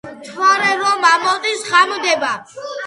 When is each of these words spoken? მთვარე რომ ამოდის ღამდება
მთვარე 0.21 0.71
რომ 0.79 1.05
ამოდის 1.11 1.63
ღამდება 1.73 2.37